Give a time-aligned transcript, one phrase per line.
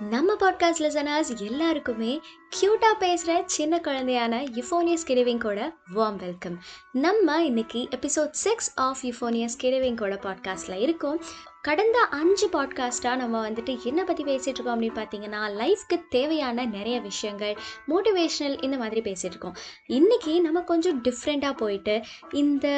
[0.00, 2.20] நம்ம podcast listeners எல்லாருக்குமே
[2.60, 6.58] க்யூட்டாக பேசுகிற சின்ன குழந்தையான யுஃபோனியஸ் கிரிவிங்கோட வார்ம் வெல்கம்
[6.92, 11.20] நம்ம இன்னைக்கு எபிசோட் சிக்ஸ் ஆஃப் யுஃபோனியஸ் கிரிவிங்கோட பாட்காஸ்ட்டில் இருக்கோம்.
[11.62, 17.56] கடந்த அஞ்சு பாட்காஸ்ட்டாக நம்ம வந்துட்டு என்ன பற்றி பேசிகிட்டு இருக்கோம் அப்படின்னு பார்த்தீங்கன்னா லைஃப்க்கு தேவையான நிறைய விஷயங்கள்
[17.88, 19.56] மோட்டிவேஷ்னல் இந்த மாதிரி பேசிகிட்டு இருக்கோம்.
[19.88, 22.02] இன்றைக்கி நம்ம கொஞ்சம் டிஃப்ரெண்ட்டாக போயிட்டு
[22.32, 22.68] இந்த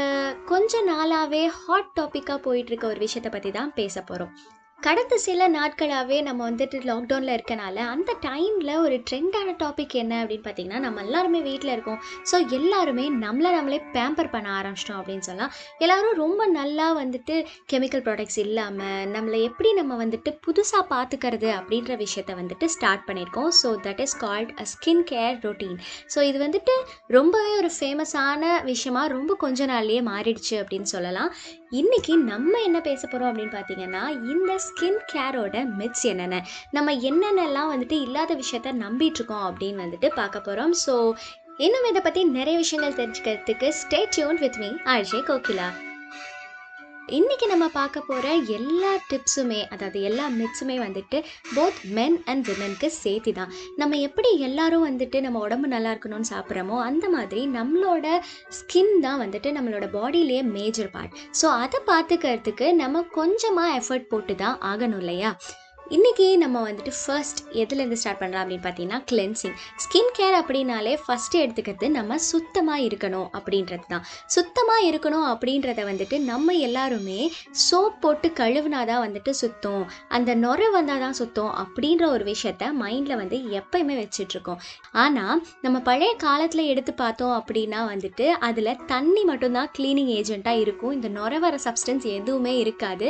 [0.46, 6.40] கொஞ்ச நாளாகவே ஹாட் டாப்பிக்காக போயிட்டுருக்க ஒரு விஷயத்தை பற்றி தான் பேச போகிறோம் கடந்த சில நாட்களாகவே நம்ம
[6.48, 11.98] வந்துட்டு லாக்டவுனில் இருக்கனால அந்த டைமில் ஒரு ட்ரெண்டான டாபிக் என்ன அப்படின்னு பார்த்தீங்கன்னா நம்ம எல்லாருமே வீட்டில் இருக்கோம்.
[12.30, 15.52] ஸோ எல்லாருமே நம்மளை நம்மளே பேம்பர் பண்ண ஆரம்பிச்சிட்டோம் அப்படின்னு சொல்லலாம்.
[15.84, 17.34] எல்லாரும் ரொம்ப நல்லா வந்துட்டு
[17.72, 23.50] கெமிக்கல் ப்ராடக்ட்ஸ் இல்லாமல் நம்மளை எப்படி நம்ம வந்துட்டு புதுசாக பார்த்துக்கிறது அப்படின்ற விஷயத்த வந்துட்டு ஸ்டார்ட் பண்ணியிருக்கோம்.
[23.62, 25.77] So that is called a skin care routine
[26.14, 26.77] so இது வந்துட்டு
[27.19, 31.30] ரொம்பவே ஒரு ஃபேமஸான விஷயமா ரொம்ப கொஞ்ச நாள்லேயே மாறிடுச்சு அப்படின்னு சொல்லலாம்.
[31.70, 36.44] இன்னைக்கு நம்ம என்ன பேச போகிறோம் அப்படின்னு பார்த்தீங்கன்னா இந்த ஸ்கின் கேரோட மித்ஸ் என்னென்ன?
[36.70, 41.12] நம்ம என்னென்னலாம் வந்துட்டு இல்லாத விஷயத்த நம்பிட்டு இருக்கோம் அப்படின்னு வந்துட்டு பார்க்க போகிறோம் ஸோ
[41.56, 45.69] இன்னும் இதை பற்றி நிறைய விஷயங்கள் தெரிஞ்சுக்கிறதுக்கு stay tune with me RJ Kokila.
[47.09, 51.19] இன்னைக்கு நம்ம பார்க்க போகிற எல்லா டிப்ஸுமே அதாவது எல்லா மிட்ஸுமே வந்துட்டு
[51.55, 56.78] போத் மென் அண்ட் விமென்க்கு சேர்த்து தான் நம்ம எப்படி எல்லாரும் வந்துட்டு நம்ம உடம்பு நல்லா இருக்கணும்னு சாப்பிட்றோமோ
[56.81, 58.06] அந்த மாதிரி நம்மளோட
[58.50, 64.59] ஸ்கின் தான் வந்துட்டு நம்மளோட பாடியிலேயே மேஜர் பார்ட் ஸோ அதை பார்த்துக்கிறதுக்கு நம்ம கொஞ்சமாக எஃபர்ட் போட்டு தான்
[64.65, 65.33] ஆகணும் இல்லையா?
[65.97, 71.89] இன்றைக்கி நம்ம வந்துட்டு ஃபர்ஸ்ட் எதுலேருந்து ஸ்டார்ட் பண்ணலாம் அப்படின்னு பார்த்தீங்கன்னா கிளென்சிங் ஸ்கின் கேர் அப்படின்னாலே ஃபஸ்ட்டு எடுத்துக்கிறது
[71.89, 77.20] நம்ம சுத்தமாக இருக்கணும் அப்படின்றது தான் சுத்தமாக இருக்கணும் அப்படின்றத வந்துட்டு நம்ம எல்லாருமே
[77.64, 79.83] சோப் போட்டு கழுவுனா தான் வந்துட்டு சுத்தம்.
[80.09, 84.61] அந்த நுரை வந்தால் தான் சுத்தம் அப்படின்ற ஒரு விஷயத்த மைண்டில் வந்து எப்பயுமே வச்சிட்ருக்கோம்
[85.05, 90.97] ஆனால் நம்ம பழைய காலத்தில் எடுத்து பார்த்தோம் அப்படின்னா வந்துட்டு அதில் தண்ணி மட்டும்தான் க்ளீனிங் ஏஜெண்ட்டாக இருக்கும்.
[90.98, 93.09] இந்த நுரை வர சப்ஸ்டன்ஸ் எதுவுமே இருக்காது.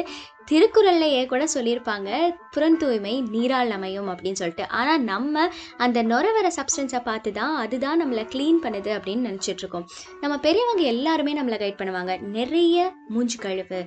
[0.51, 2.11] திருக்குறள்லையே கூட சொல்லியிருப்பாங்க
[2.55, 4.65] புறந்தூய்மை நீரால் அமையும் அப்படின்னு சொல்லிட்டு.
[4.79, 5.45] ஆனால் நம்ம
[5.77, 9.87] அந்த நுர வர சப்ஸ்டன்ஸை பார்த்து தான் அதுதான் நம்மளை க்ளீன் பண்ணுது அப்படின்னு நினச்சிட்ருக்கோம்
[10.21, 12.15] நம்ம பெரியவங்க எல்லாருமே நம்மளை கைட் பண்ணுவாங்க.
[12.37, 13.81] நிறைய மூஞ்சு கழுவு.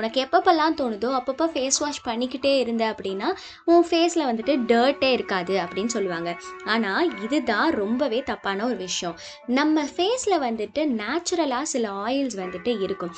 [0.00, 3.30] உனக்கு எப்பப்பெல்லாம் தோணுதோ அப்பப்போ ஃபேஸ் வாஷ் பண்ணிக்கிட்டே இருந்த அப்படின்னா
[3.64, 6.30] உன் ஃபேஸில் வந்துட்டு டர்ட்டே இருக்காது அப்படின்னு சொல்லுவாங்க.
[6.64, 9.16] ஆனால் இதுதான் ரொம்பவே தப்பான ஒரு விஷயம்.
[9.46, 13.14] நம்ம ஃபேஸில் வந்துட்டு நேச்சுரலாக சில ஆயில்ஸ் வந்துட்டு இருக்கும்.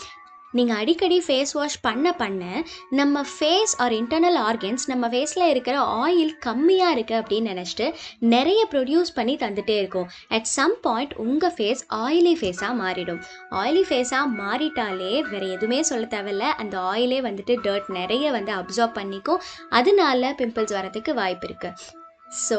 [0.52, 2.44] நீங்கள் அடிக்கடி ஃபேஸ் வாஷ் பண்ண பண்ண
[2.90, 7.86] நம்ம ஃபேஸ் ஆர் இன்டர்னல் ஆர்கன்ஸ் நம்ம ஃபேஸில் இருக்கிற ஆயில் கம்மியாக இருக்குது அப்படின்னு நினச்சிட்டு
[8.18, 10.08] நிறைய ப்ரொடியூஸ் பண்ணி தந்துகிட்டே இருக்கும்.
[10.28, 13.22] அட் சம் பாயிண்ட் உங்கள் ஃபேஸ் ஆயிலி ஃபேஸாக மாறிடும்.
[13.50, 16.48] ஆயிலி ஃபேஸாக மாறிட்டாலே வேறு எதுவுமே சொல்ல தேவையில்ல.
[16.64, 19.42] அந்த ஆயிலே வந்துட்டு டர்ட் நிறைய வந்து அப்சார்ப் பண்ணிக்கும்.
[19.70, 21.98] அதனால பிம்பிள்ஸ் வரதுக்கு வாய்ப்பு இருக்குது
[22.46, 22.58] ஸோ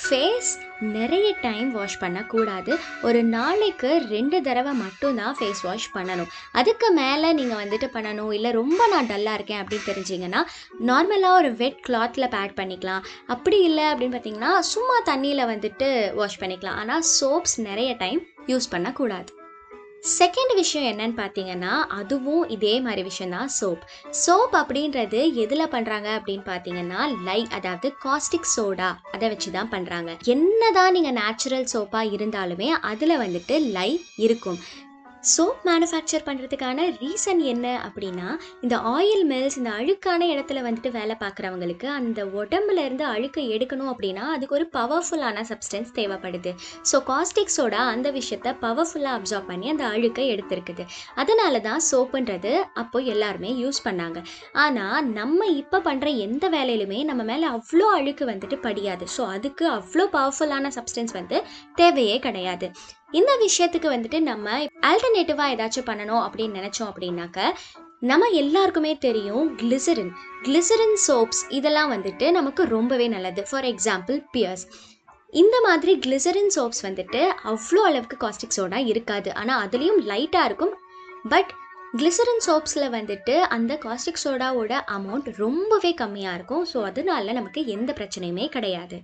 [0.00, 0.50] ஃபேஸ்
[0.96, 2.72] நிறைய டைம் வாஷ் பண்ணக்கூடாது.
[3.06, 6.30] ஒரு நாளைக்கு ரெண்டு தடவை மட்டும்தான் ஃபேஸ் வாஷ் பண்ணணும்.
[6.60, 8.30] அதுக்கு மேலே நீங்கள் வந்துட்டு பண்ணணும்.
[8.36, 10.42] இல்லை ரொம்ப நான் டல்லாக இருக்கேன் அப்படின்னு தெரிஞ்சிங்கன்னா
[10.90, 13.04] நார்மலாக ஒரு வெட் கிளாத்தில் பேட் பண்ணிக்கலாம்.
[13.26, 16.80] அப்படி இல்லை அப்படின்னு பார்த்தீங்கன்னா சும்மா தண்ணியில் வந்துட்டு வாஷ் பண்ணிக்கலாம்.
[16.84, 18.22] ஆனால் சோப்ஸ் நிறைய டைம்
[18.52, 19.30] யூஸ் பண்ணக்கூடாது.
[20.02, 23.82] செகண்ட் விஷயம் என்னன்னு பார்த்தீங்கன்னா அதுவும் இதே மாதிரி விஷயந்தான் சோப்.
[24.26, 30.92] சோப் அப்படின்றது எதில் பண்ணுறாங்க அப்படின்னு பார்த்தீங்கன்னா லை அதாவது காஸ்டிக் சோடா அதை வச்சு தான் பண்ணுறாங்க என்னதான்
[30.92, 34.58] நீங்கள் நேச்சுரல் சோப்பாக இருந்தாலுமே அதில் வந்துட்டு லை இருக்கும்.
[35.22, 38.28] சோப் மேனுஃபேக்சர் பண்ணுறதுக்கான ரீசன் என்ன அப்படின்னா
[38.62, 44.24] இந்த ஆயில் மில்ஸ் இந்த அழுக்கான இடத்துல வந்துட்டு வேலை பார்க்குறவங்களுக்கு அந்த உடம்புல இருந்து அழுக்கை எடுக்கணும் அப்படின்னா
[44.34, 46.52] அதுக்கு ஒரு பவர்ஃபுல்லான சப்ஸ்டன்ஸ் தேவைப்படுது.
[46.90, 50.86] ஸோ காஸ்டிக் சோடா அந்த விஷயத்த பவர்ஃபுல்லாக அப்சார்ப் பண்ணி அந்த அழுக்கை எடுத்திருக்குது.
[51.14, 54.18] அதனால தான் சோப்புன்றது அப்போ எல்லாருமே யூஸ் பண்ணாங்க.
[54.54, 59.06] ஆனால் நம்ம இப்போ பண்ணுற எந்த வேலையிலுமே நம்ம மேலே அவ்வளோ அழுக்கு வந்துட்டு படியாது.
[59.16, 61.38] ஸோ அதுக்கு அவ்வளோ பவர்ஃபுல்லான சப்ஸ்டன்ஸ் வந்து
[61.74, 62.68] தேவையே கிடையாது.
[63.18, 64.56] இந்த விஷயத்துக்கு வந்துட்டு நம்ம
[64.88, 67.38] ஆல்டர்னேட்டிவாக ஏதாச்சும் பண்ணணும் அப்படின்னு நினச்சோம் அப்படின்னாக்க
[68.10, 70.12] நம்ம எல்லாருக்குமே தெரியும் கிளிசரின்
[70.44, 73.42] கிளிசரின் சோப்ஸ் இதெல்லாம் வந்துட்டு நமக்கு ரொம்பவே நல்லது.
[73.50, 74.64] ஃபார் எக்ஸாம்பிள் பியர்ஸ்
[75.32, 79.30] இந்த மாதிரி கிளிசரின் சோப்ஸ் வந்துட்டு அவ்வளோ அளவுக்கு காஸ்டிக் சோடா இருக்காது.
[79.40, 80.72] ஆனால் அதுலேயும் லைட்டாக இருக்கும்.
[81.34, 81.50] பட்
[81.98, 86.64] கிளிசரின் சோப்ஸில் வந்துட்டு அந்த காஸ்டிக் சோடாவோட அமௌண்ட் ரொம்பவே கம்மியாக இருக்கும்.
[86.72, 88.98] ஸோ அதனால நமக்கு எந்த பிரச்சனையுமே கிடையாது.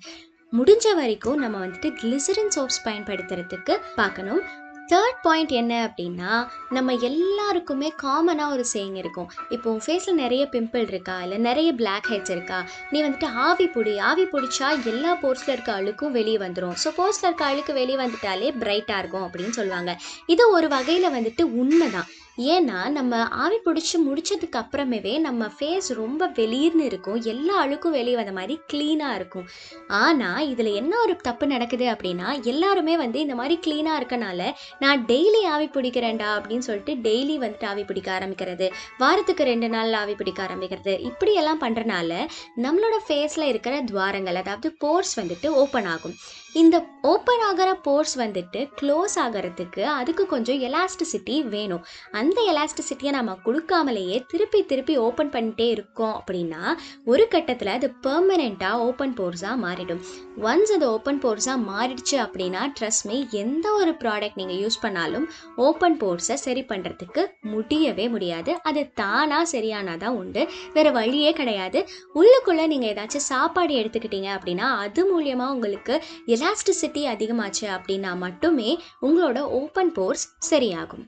[0.52, 4.43] முடிஞ்ச வரைக்கும் நம்ம வந்துட்டு கிளிசரின் சோப்ஸ் பயன்படுத்துறதுக்கு பார்க்கணும்.
[4.90, 6.32] தேர்ட் பாயிண்ட் என்ன அப்படின்னா
[6.76, 9.28] நம்ம எல்லாருக்குமே காமனாக ஒரு சேயிங் இருக்கும்.
[9.54, 11.16] இப்போ உன் ஃபேஸில் நிறைய பிம்பிள் இருக்கா?
[11.25, 12.58] இல்லை நிறைய பிளாக் ஹெட்ஸ் இருக்கா?
[12.93, 17.44] நீ வந்துட்டு ஆவி பிடி ஆவி பிடிச்சா எல்லா போர்ஸில் இருக்க அழுக்கும் வெளியே வந்துடும் ஸோ போர்ஸில் இருக்க
[17.50, 19.94] அழுக்கு வெளியே வந்துட்டாலே பிரைட்டாக இருக்கும் அப்படின்னு சொல்லுவாங்க.
[20.34, 22.08] இது ஒரு வகையில் வந்துட்டு உண்மை தான்
[22.38, 27.23] ஏன்னா நம்ம ஆவி பிடிச்சி முடிச்சதுக்கு அப்புறமேவே நம்ம ஃபேஸ் ரொம்ப வெளிர்னு இருக்கும்.
[27.23, 29.47] எல்லா அழுக்கும் வெளியே வந்த மாதிரி க்ளீனாக இருக்கும்.
[29.88, 35.43] ஆனால் இதில் என்ன ஒரு தப்பு நடக்குது அப்படின்னா எல்லாருமே வந்து இந்த மாதிரி க்ளீனாக இருக்கனால நான் டெய்லி
[35.55, 38.69] ஆவி பிடிக்கிறேன்டா அப்படின்னு சொல்லிட்டு டெய்லி வந்துட்டு ஆவி பிடிக்க ஆரம்பிக்கிறது.
[38.99, 41.00] வாரத்துக்கு ரெண்டு நாள் ஆவி பிடிக்க ஆரம்பிக்கிறது.
[41.00, 42.12] இப்படியெல்லாம் பண்ணுறனால
[42.56, 46.17] நம்மளோட ஃபேஸில் இருக்கிற துவாரங்கள் அதாவது போர்ஸ் வந்துட்டு ஓப்பன் ஆகும்.
[46.53, 51.85] இந்த ஓப்பன் ஆகிற போர்ஸ் வந்துட்டு க்ளோஸ் ஆகிறதுக்கு அதுக்கு கொஞ்சம் எலாஸ்டிசிட்டி வேணும்.
[52.26, 56.62] அந்த எலாஸ்டிசிட்டியை நம்ம கொடுக்காமலேயே திருப்பி திருப்பி ஓப்பன் பண்ணிட்டே இருக்கோம் அப்படின்னா
[57.05, 60.00] ஒரு கட்டத்தில் அது பெர்மனெண்ட்டாக ஓப்பன் போர்ஸாக மாறிடும்.
[60.43, 65.26] ஒன்ஸ் அது ஓப்பன் போர்ஸாக மாறிடுச்சு அப்படின்னா ட்ரஸ்ட் மீ எந்த ஒரு ப்ராடக்ட் நீங்கள் யூஸ் பண்ணாலும்
[65.56, 68.55] ஓப்பன் போர்ஸை சரி பண்ணுறதுக்கு முடியவே முடியாது.
[68.62, 70.49] அது தானாக சரியானாதான் உண்டு.
[70.72, 71.88] வேறு வழியே கிடையாது.
[72.14, 79.93] உள்ளுக்குள்ளே நீங்கள் ஏதாச்சும் சாப்பாடு எடுத்துக்கிட்டீங்க அப்படின்னா அது மூலியமாக உங்களுக்கு எலாஸ்டிசிட்டி அதிகமாச்சு அப்படின்னா மட்டுமே உங்களோட ஓப்பன்
[79.93, 81.06] போர்ஸ் சரியாகும்.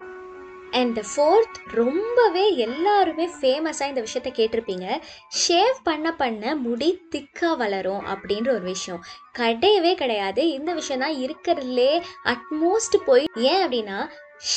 [0.70, 5.00] அண்ட் த ஃபோர்த் ரொம்பவே எல்லாருமே ஃபேமஸாக இந்த விஷயத்த கேட்டிருப்பீங்க.
[5.49, 9.05] ஷேவ் பண்ண பண்ண முடி திக்காக வளரும் அப்படின்ற ஒரு விஷயம்.
[9.38, 10.50] கிடையவே கிடையாது.
[10.50, 14.09] இந்த விஷயம் தான் இருக்கிறதுலே அட்மோஸ்ட் போய் ஏன் அப்படின்னா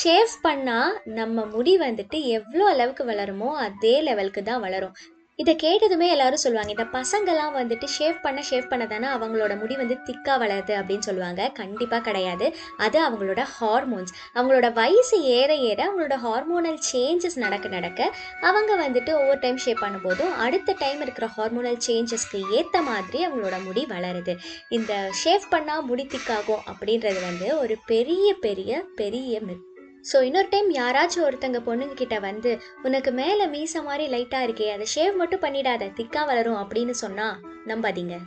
[0.03, 4.95] ஷேவ் பண்ணால் நம்ம முடி வந்துட்டு எவ்வளோ அளவுக்கு வளருமோ அதே லெவலுக்கு தான் வளரும்.
[5.39, 9.95] இதை கேட்டதுமே எல்லாரும் சொல்லுவாங்க இந்த பசங்கள்லாம் வந்துட்டு ஷேவ் பண்ண ஷேவ் பண்ண தானே அவங்களோட முடி வந்து
[10.05, 11.47] திக்காக வளருது அப்படின்னு சொல்லுவாங்க.
[11.49, 12.47] கண்டிப்பாக கிடையாது.
[12.77, 18.09] அது அவங்களோட ஹார்மோன்ஸ் அவங்களோட வயசு ஏற ஏற அவங்களோட ஹார்மோனல் சேஞ்சஸ் நடக்க நடக்க
[18.41, 23.85] அவங்க வந்துட்டு ஒவ்வொரு டைம் ஷேப் பண்ணும்போதும் அடுத்த டைம் இருக்கிற ஹார்மோனல் சேஞ்சஸ்க்கு ஏற்ற மாதிரி அவங்களோட முடி
[23.89, 24.35] வளருது.
[24.69, 24.93] இந்த
[25.23, 29.67] ஷேவ் பண்ணால் முடி திக்காகும் அப்படின்றது வந்து ஒரு பெரிய பெரிய பெரிய மித்
[30.09, 32.51] ஸோ இன்னொரு டைம் யாராச்சும் ஒருத்தங்க பொண்ணுங்க கிட்ட வந்து
[32.83, 37.36] உனக்கு மேலே மீச மாதிரி லைட்டாக இருக்கே அதை ஷேவ் மட்டும் பண்ணிடாத திக்கா வளரும் அப்படின்னு சொன்னால்
[37.71, 38.18] நம்பாதீங்க.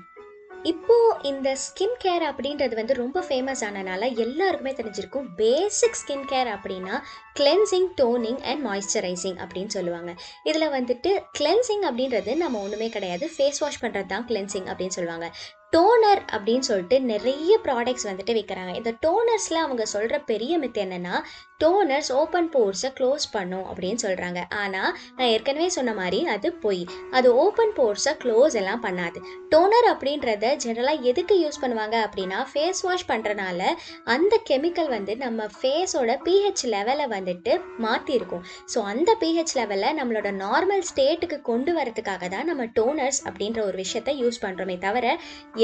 [0.70, 0.96] இப்போ
[1.30, 5.26] இந்த ஸ்கின் கேர் அப்படின்றது வந்து ரொம்ப ஃபேமஸ் ஆனனால எல்லாருக்குமே தெரிஞ்சிருக்கும்.
[5.40, 6.94] பேசிக் ஸ்கின் கேர் அப்படின்னா
[7.40, 10.12] கிளென்சிங் டோனிங் அண்ட் மாய்ஸ்சரைசிங் அப்படின்னு சொல்லுவாங்க.
[10.50, 13.26] இதில் வந்துட்டு கிளென்சிங் அப்படின்றது நம்ம ஒன்றுமே கிடையாது.
[13.36, 15.28] ஃபேஸ் வாஷ் பண்ணுறது தான் கிளென்சிங் அப்படின்னு சொல்லுவாங்க.
[15.74, 21.14] டோனர் அப்படின்னு சொல்லிட்டு நிறைய ப்ராடக்ட்ஸ் வந்துட்டு விற்கிறாங்க இந்த டோனர்ஸில் அவங்க சொல்கிற பெரிய மித்து என்னென்னா
[21.60, 26.80] டோனர்ஸ் ஓப்பன் போர்ஸை க்ளோஸ் பண்ணும் அப்படின்னு சொல்கிறாங்க ஆனால் நான் ஏற்கனவே சொன்ன மாதிரி அது பொய்.
[27.10, 29.18] அது ஓப்பன் போர்ஸை க்ளோஸ் எல்லாம் பண்ணாது.
[29.48, 33.60] டோனர் அப்படின்றத ஜென்ரலாக எதுக்கு யூஸ் பண்ணுவாங்க அப்படின்னா ஃபேஸ் வாஷ் பண்ணுறனால
[34.04, 38.44] அந்த கெமிக்கல் வந்து நம்ம ஃபேஸோட பிஹெச் லெவலை வந்துட்டு மாற்றிருக்கும்
[38.74, 44.16] ஸோ அந்த பிஹெச் லெவலை நம்மளோட நார்மல் ஸ்டேட்டுக்கு கொண்டு வரதுக்காக தான் நம்ம டோனர்ஸ் அப்படின்ற ஒரு விஷயத்த
[44.18, 45.06] யூஸ் பண்ணுறோமே தவிர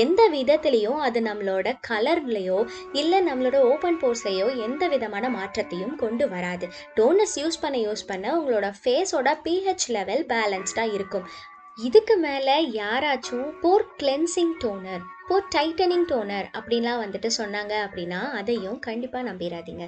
[0.01, 2.59] எந்த விதத்துலேயும் அது நம்மளோட கலர்லையோ
[2.93, 6.69] இல்லை நம்மளோட ஓப்பன் போர்ஸ்லையோ எந்த விதமான மாற்றத்தையும் கொண்டு வராது.
[6.97, 11.27] டோனர்ஸ் யூஸ் பண்ண யூஸ் பண்ண உங்களோட ஃபேஸோட பிஹெச் லெவல் பேலன்ஸ்டாக இருக்கும்.
[11.79, 19.29] இதுக்கு மேலே யாராச்சும் pore cleansing toner pore tightening toner அப்படின்லாம் வந்துட்டு சொன்னாங்க அப்படின்னா அதையும் கண்டிப்பாக
[19.31, 19.87] நம்பிடாதீங்க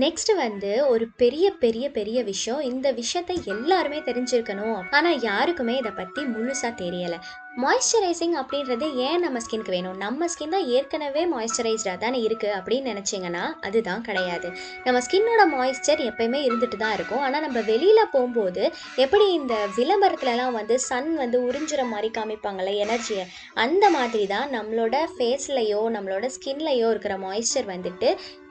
[0.00, 2.60] நெக்ஸ்ட் வந்து ஒரு பெரிய பெரிய பெரிய விஷயம்.
[2.70, 4.82] இந்த விஷயத்தை எல்லாருமே தெரிஞ்சிருக்கணும்.
[4.90, 7.18] ஆனால் யாருக்குமே இதை பற்றி முழுசாக தெரியலை.
[7.54, 9.96] மாய்ஸ்சரைசிங் அப்படின்றது ஏன் நம்ம ஸ்கின்க்கு வேணும்?
[10.02, 14.48] நம்ம ஸ்கின் தான் ஏற்கனவே மாய்ஸ்சரைஸ்டாக தானே இருக்குது அப்படின்னு நினச்சிங்கன்னா அதுதான் கிடையாது.
[14.84, 17.22] நம்ம ஸ்கின்னோட மாய்ஸ்சர் எப்பயுமே இருந்துட்டு தான் இருக்கும்.
[17.26, 18.62] ஆனால் நம்ம வெளியில் போகும்போது
[19.04, 23.24] எப்படி இந்த விளம்பரத்துலலாம் வந்து சன் வந்து உறிஞ்சுற மாதிரி காமிப்பாங்கள்ல எனர்ஜியை
[23.64, 28.10] அந்த மாதிரி தான் நம்மளோட ஃபேஸ்லையோ நம்மளோட ஸ்கின்லையோ இருக்கிற மாய்ஸ்சர் வந்துட்டு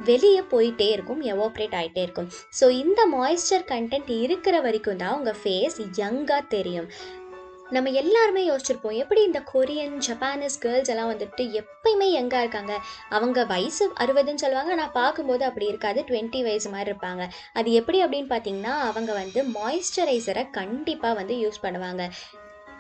[0.10, 2.30] வெளியே போயிட்டே இருக்கும் எவோப்ரேட் ஆகிட்டே இருக்கும்.
[2.60, 6.90] ஸோ இந்த மாய்ஸ்சர் கண்டென்ட் இருக்கிற வரைக்கும் தான் உங்கள் ஃபேஸ் யங்காக தெரியும்.
[7.72, 12.74] நம்ம எல்லாருமே யோசிச்சிருப்போம் எப்படி இந்த கொரியன் ஜப்பானீஸ் கேர்ள்ஸ் எல்லாம் வந்துட்டு எப்பயுமே யங்காக இருக்காங்க.
[13.10, 14.72] அவங்க வயசு அறுபதுன்னு சொல்லுவாங்க.
[14.72, 16.02] ஆனால் பார்க்கும்போது அப்படி இருக்காது.
[16.02, 17.26] டுவெண்ட்டி வயசு மாதிரி இருப்பாங்க.
[17.54, 22.06] அது எப்படி அப்படின்னு பார்த்தீங்கன்னா அவங்க வந்து மாய்ஸ்சரைசரை கண்டிப்பாக வந்து யூஸ் பண்ணுவாங்க.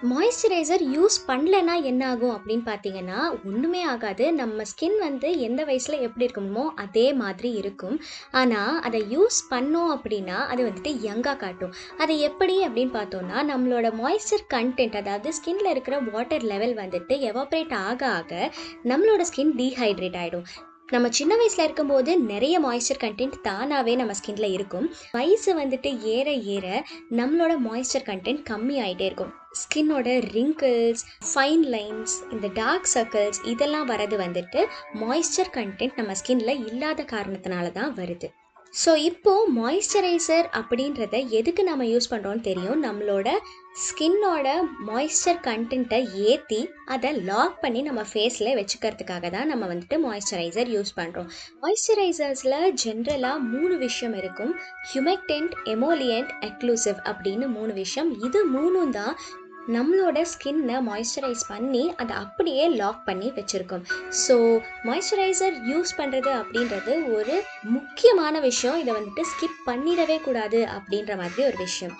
[0.07, 3.17] மாய்ஸ்சரைசர் யூஸ் பண்ணலன்னா என்ன ஆகும் அப்படின்னு பார்த்தீங்கன்னா
[3.47, 4.33] ஒன்றுமே ஆகாது.
[4.33, 7.99] நம்ம ஸ்கின் வந்து எந்த வயசில் எப்படி இருக்கணுமோ அதே மாதிரி இருக்கும்.
[8.31, 11.73] ஆனால் அதை யூஸ் பண்ணோம் அப்படின்னா அது வந்துட்டு யங்காக காட்டும்.
[11.97, 18.07] அதை எப்படி அப்படின்னு பார்த்தோம்னா நம்மளோட மாய்ஸ்சர் கண்டென்ட் அதாவது ஸ்கின்ல இருக்கிற வாட்டர் லெவல் வந்துட்டு எவாப்ரேட் ஆக
[18.07, 18.51] ஆக
[18.83, 20.47] நம்மளோட ஸ்கின் டீஹைட்ரேட் ஆகிடும்
[20.91, 24.87] நம்ம சின்ன வயசில் இருக்கும்போது நிறைய மாய்ஸ்சர் கண்டென்ட் தானாகவே நம்ம ஸ்கின்ல இருக்கும்.
[25.11, 26.67] வயசு வந்துட்டு ஏற ஏற
[27.11, 34.17] நம்மளோட மாய்ஸ்சர் கண்டென்ட் கம்மி ஆகிட்டே இருக்கும் ஸ்கின்னோட ரிங்கிள்ஸ் ஃபைன் லைன்ஸ் இந்த டார்க் சர்க்கிள்ஸ் இதெல்லாம் வரது
[34.25, 34.63] வந்துட்டு
[35.03, 38.29] மாய்ஸ்சர் கண்டென்ட் நம்ம ஸ்கின்ல இல்லாத காரணத்தினால தான் வருது.
[38.73, 42.83] ஸோ இப்போது மாய்ஸ்சரைசர் அப்படின்றத எதுக்கு நம்ம யூஸ் பண்ணுறோன்னு தெரியும்?
[42.83, 43.29] நம்மளோட
[43.85, 44.47] ஸ்கின்னோட
[44.89, 45.99] மாய்ஸ்சர் கண்டென்ட்டை
[46.29, 51.29] ஏற்றி அதை லாக் பண்ணி நம்ம ஃபேஸில் வச்சுக்கிறதுக்காக தான் நம்ம வந்துட்டு மாய்ஸ்சரைசர் யூஸ் பண்ணுறோம்
[51.63, 54.53] மாய்ஸ்சரைசர்ஸில் ஜென்ரலாக மூணு விஷயம் இருக்கும்.
[54.91, 58.11] ஹியூமெக்டென்ட் எமோலியன்ட் எக்ளூசிவ் அப்படின்னு மூணு விஷயம்.
[58.29, 59.13] இது மூணும் தான்
[59.75, 63.83] நம்மளோட ஸ்கின்னை மாய்ஸ்சரைஸ் பண்ணி அதை அப்படியே லாக் பண்ணி வச்சுருக்கோம்.
[64.25, 64.35] ஸோ
[64.87, 67.35] மாய்ஸ்சரைசர் யூஸ் பண்ணுறது அப்படின்றது ஒரு
[67.75, 68.79] முக்கியமான விஷயம்.
[68.83, 71.95] இதை வந்துட்டு ஸ்கிப் பண்ணிடவே கூடாது அப்படின்ற மாதிரி ஒரு விஷயம்.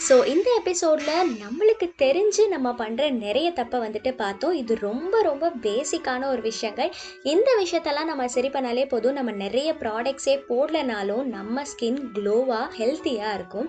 [0.00, 4.54] ஸோ இந்த எபிசோடில் நம்மளுக்கு தெரிஞ்சு நம்ம பண்ணுற நிறைய தப்பை வந்துட்டு பார்த்தோம்.
[4.62, 6.90] இது ரொம்ப ரொம்ப பேசிக்கான ஒரு விஷயங்கள்.
[7.32, 9.18] இந்த விஷயத்தெல்லாம் நம்ம சரி பண்ணாலே போதும்.
[9.18, 13.68] நம்ம நிறைய ப்ராடக்ட்ஸே போடலனாலும் நம்ம ஸ்கின் க்ளோவாக ஹெல்த்தியாக இருக்கும்.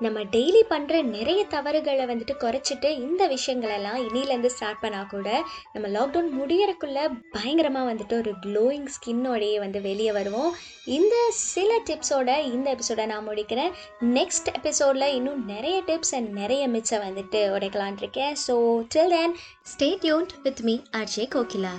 [0.00, 5.28] நம்ம டெய்லி பண்ணுற நிறைய தவறுகளை வந்துட்டு குறைச்சிட்டு இந்த விஷயங்களெல்லாம் இனிலேருந்து ஸ்டார்ட் பண்ணால் கூட
[5.72, 6.98] நம்ம லாக்டவுன் முடியறக்குள்ள
[7.30, 10.54] பயங்கரமாக வந்துட்டு ஒரு க்ளோயிங் ஸ்கின்னோடையே வந்து வெளியே வருவோம்.
[10.98, 13.74] இந்த சில டிப்ஸோட இந்த எபிசோடை நான் முடிக்கிறேன்.
[14.18, 18.34] நெக்ஸ்ட் எபிசோடில் இன்னும் நிறைய டிப்ஸ் அண்ட் நிறைய மிச்சம் வந்துட்டு உடைக்கலான் இருக்கேன்.
[18.46, 18.56] So
[18.94, 19.36] till then
[19.74, 21.76] stay tuned with me RJ Kokila